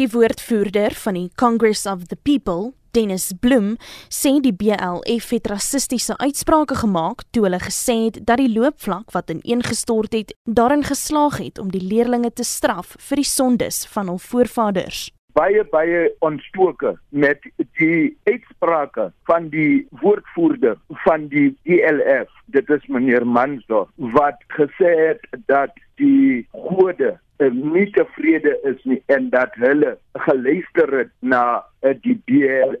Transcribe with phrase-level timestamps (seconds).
[0.00, 3.74] Die woordvoerder van die Congress of the People, Dennis Bloem,
[4.08, 9.28] sê die BLF het rassistiese uitsprake gemaak toe hulle gesê het dat die loopvlak wat
[9.34, 14.22] ineengestort het, daarin geslaag het om die leerdlinge te straf vir die sondes van hul
[14.30, 15.10] voorvaders.
[15.36, 17.44] Baie baie ontstoke met
[17.76, 25.28] die uitsprake van die woordvoerder van die DLF dit is meneer Mansdorf wat gesê het
[25.44, 29.96] dat die gode nie tevrede is nie en dat hulle
[30.26, 32.74] geluister het na uh, die uh,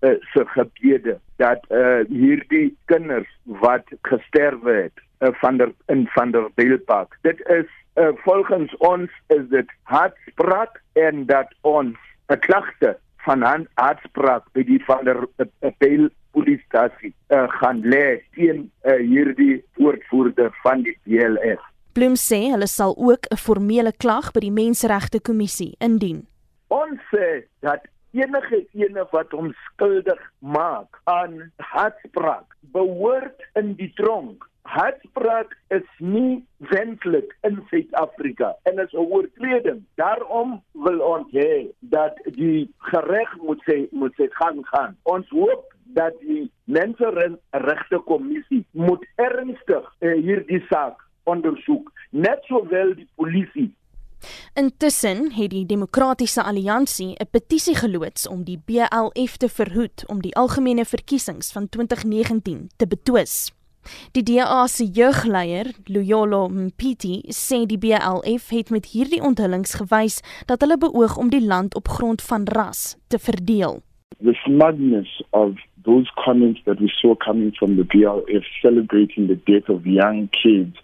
[0.00, 6.30] eh, se gebede dat uh, hierdie kinders wat gesterwe het uh, van der in van
[6.30, 11.96] der Beelpark dit is uh, volgens ons is dit hartspraak en dat ons
[12.28, 15.26] 'n klagte van hartspraak by die van der
[15.78, 21.62] Beel polisiestasie uh, gaan lê teen uh, hierdie woordvoerder van die DLF
[21.96, 26.18] Bloem sê hulle sal ook 'n formele klag by die Menseregte Kommissie indien.
[26.68, 27.28] Ons sê
[27.60, 27.80] dat
[28.12, 34.44] enige ene wat hom skuldig maak aan hartspraak behoort in die tronk.
[34.62, 39.80] Hartspraak is nie wenslik in Suid-Afrika en is 'n oortreding.
[39.94, 44.96] Daarom wil ons hê dat die gereg moet sê moet sê gaan gaan.
[45.02, 53.08] Ons hoop dat die Menseregte Kommissie moet ernstig uh, hierdie saak ondersoek, net sowel die
[53.14, 53.74] polisie.
[54.54, 60.34] Intussen het die Demokratiese Alliansie 'n petisie geloods om die BLF te verhoed om die
[60.34, 63.52] algemene verkiesings van 2019 te betwis.
[64.12, 70.60] Die DA se jeugleier, Loyolo Mpiti, sê die BLF het met hierdie onthullings gewys dat
[70.60, 73.82] hulle beoog om die land op grond van ras te verdeel.
[74.18, 75.54] The smugness of
[75.86, 80.76] those comments that we saw coming from the BLF celebrating the death of young kids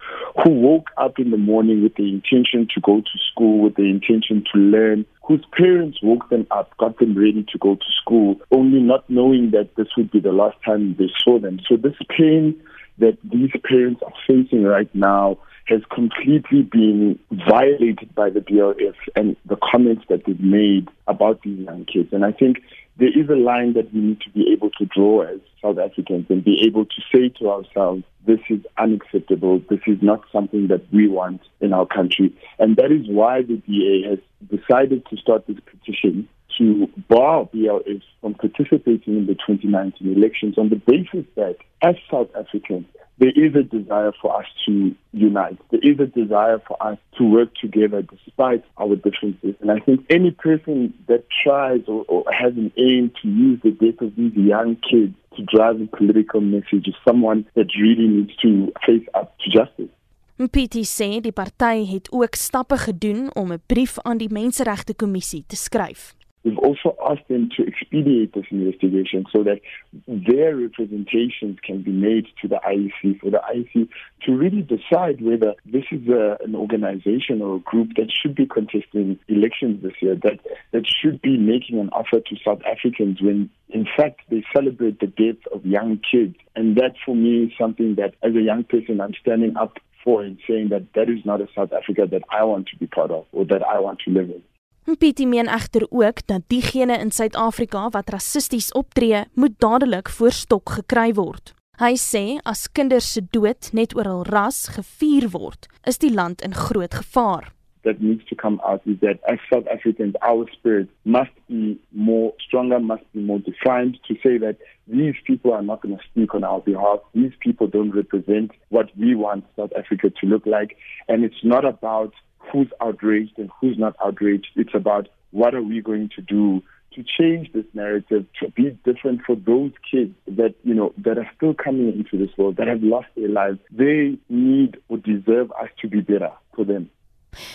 [0.42, 3.82] who woke up in the morning with the intention to go to school, with the
[3.82, 8.40] intention to learn, whose parents woke them up, got them ready to go to school,
[8.50, 11.60] only not knowing that this would be the last time they saw them.
[11.68, 12.60] So this pain
[12.98, 19.36] that these parents are facing right now has completely been violated by the BLF and
[19.46, 22.12] the comments that they've made about these young kids.
[22.12, 22.58] And I think
[22.96, 26.26] there is a line that we need to be able to draw as South Africans
[26.28, 29.60] and be able to say to ourselves, this is unacceptable.
[29.70, 32.36] This is not something that we want in our country.
[32.58, 38.02] And that is why the DA has decided to start this petition to bar BLS
[38.20, 42.86] from participating in the 2019 elections on the basis that as South Africans,
[43.22, 45.56] there is a desire for us to unite.
[45.70, 49.54] There is a desire for us to work together despite our differences.
[49.60, 53.70] And I think any person that tries or, or has an aim to use the
[53.70, 58.34] death of these young kids to drive a political message is someone that really needs
[58.42, 59.92] to face up to justice.
[60.36, 65.44] Mpiti sê die party het ook stappe gedoen om 'n brief aan die Menseregte Kommissie
[65.46, 66.14] te skryf.
[66.44, 69.60] We've also asked them to expedite this investigation so that
[70.08, 73.88] their representations can be made to the IEC for the IEC
[74.26, 78.46] to really decide whether this is a, an organization or a group that should be
[78.46, 80.40] contesting elections this year, that,
[80.72, 85.06] that should be making an offer to South Africans when, in fact, they celebrate the
[85.06, 86.34] death of young kids.
[86.56, 90.22] And that, for me, is something that, as a young person, I'm standing up for
[90.22, 93.10] and saying that that is not a South Africa that I want to be part
[93.10, 94.42] of or that I want to live in.
[94.82, 100.70] Pietie meen egter ook dat diegene in Suid-Afrika wat rassisties optree, moet dadelik voor stok
[100.70, 101.54] gekry word.
[101.78, 106.42] Hy sê as kinders se dood net oor hul ras gevier word, is die land
[106.42, 107.52] in groot gevaar.
[107.82, 112.34] That needs to come out is that as South Africans, our spirit must be more
[112.38, 116.34] stronger, must be more defined to say that these people are not going to speak
[116.34, 117.00] on our behalf.
[117.14, 120.76] These people don't represent what we want South Africa to look like.
[121.08, 122.14] And it's not about
[122.52, 124.48] who's outraged and who's not outraged.
[124.56, 126.62] It's about what are we going to do
[126.94, 131.30] to change this narrative to be different for those kids that you know that are
[131.36, 133.58] still coming into this world that have lost their lives.
[133.70, 136.90] They need or deserve us to be better for them.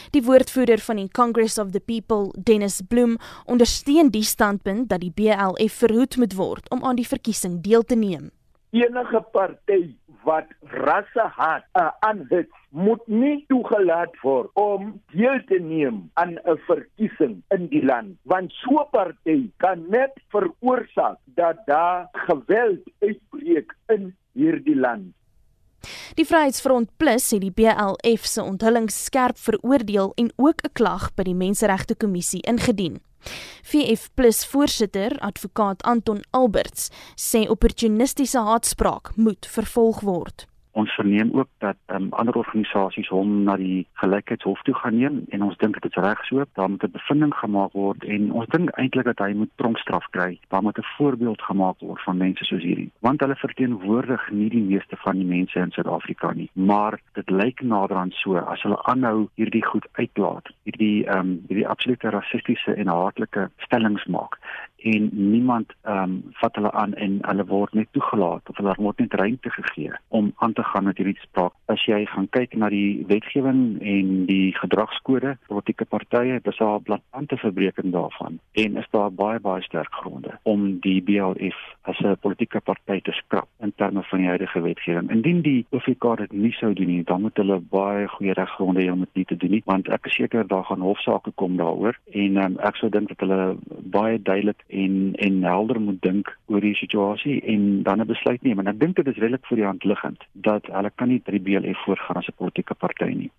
[0.10, 5.14] Die woordvoerder van die Congress of the People, Dennis Bloem, ondersteun die standpunt dat die
[5.14, 8.32] BLF verhoed moet word om aan die verkiesing deel te neem.
[8.72, 9.96] Enige party
[10.28, 17.38] wat rassehaat uh, aanhit moet nie toegelaat word om deel te neem aan 'n verkiesing
[17.56, 24.16] in die land want so 'n party kan net veroorsaak dat daar geweld uitbreek in
[24.34, 25.16] hierdie land
[26.18, 31.24] Die Vryheidsfront Plus het die BLF se onthullings skerp veroordeel en ook 'n klag by
[31.24, 33.07] die Menseregte Kommissie ingedien.
[33.68, 34.10] VF
[34.46, 36.88] voorsitter, advokaat Anton Alberts,
[37.20, 40.46] sê opportunistiese haatspraak moet vervolg word.
[40.78, 45.46] Ons verneem ook dat um, ander organisasies hom na die gelykheidshof toe gaan neem en
[45.48, 46.46] ons dink dit is reg so.
[46.60, 50.40] Daar moet 'n bevinding gemaak word en ons dink eintlik dat hy moet tronkstraf kry.
[50.54, 54.62] Daar moet 'n voorbeeld gemaak word van mense soos hierdie, want hulle verteenwoordig nie die
[54.62, 58.84] meeste van die mense in Suid-Afrika nie, maar dit lyk nader aan so as hulle
[58.84, 64.38] aanhou hierdie goed uitlaat, hierdie um, hierdie absolute rassistiese en haatlike stellings maak
[64.78, 69.00] en niemand ehm um, vat hulle aan en hulle word net toegelaat of hulle word
[69.00, 71.54] net ruimte gegee om aan te gaan met hierdie spraak.
[71.66, 77.38] As jy gaan kyk na die wetgewing en die gedragskode politieke partye, dis al blaatante
[77.38, 82.62] verbreeking daarvan en is daar baie baie sterk gronde om die BLF as 'n politieke
[82.62, 85.10] party te skrap in terme van die huidige wetgewing.
[85.12, 88.92] Indien die OFK dit nie sou doen nie, dan moet hulle baie goeie reggronde hê
[88.92, 91.98] om dit nie te doen nie, want ek is seker daar gaan hofsaake kom daaroor
[92.12, 93.56] en um, ek sou dink dat hulle
[93.96, 98.60] baie duidelik en en helder moet dink oor die situasie en dan 'n besluit neem.
[98.60, 101.40] En ek dink dit is redelik vir die hand liggend dat hulle kan nie die
[101.40, 103.32] BLF voorgaan as 'n politieke party nie.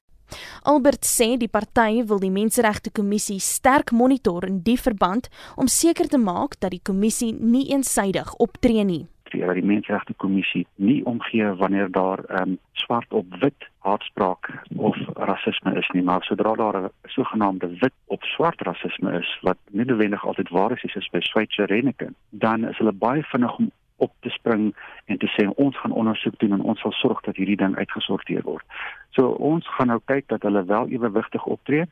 [0.63, 6.09] Albert sê die party wil die Menseregte Kommissie sterk monitor in die verband om seker
[6.09, 11.53] te maak dat die kommissie nie eensaidig optree nie dat die Menseregte Kommissie nie omgee
[11.61, 16.91] wanneer daar um, swart op wit haatspraak of rasisme is nie, maar sodra daar 'n
[17.05, 21.67] sogenaamde wit op swart rasisme is wat nie noodwendig altyd waar is, soos by Switzer
[21.67, 25.91] Reneken, dan is hulle baie vinnig om op te spring en te sê ons gaan
[25.91, 28.65] ondersoek doen en ons sal sorg dat hierdie ding uitgesorteer word.
[29.11, 31.85] So ons gaan nou kyk dat hulle wel ewewigtig optree.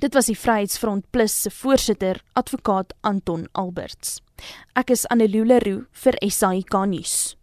[0.00, 4.20] Dit was die Vryheidsfront Plus se voorsitter, advokaat Anton Alberts.
[4.78, 7.34] Ek is Annelule Roo vir SAK nuus.